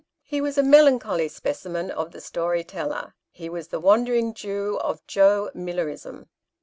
[0.23, 3.13] He was a melancholy specimen of the story teller.
[3.29, 6.27] He was the wandering Jew of Joe Millerism.